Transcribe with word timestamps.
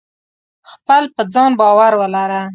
خپل 0.71 1.03
په 1.15 1.21
ځان 1.33 1.51
باور 1.59 1.91
ولره! 1.99 2.41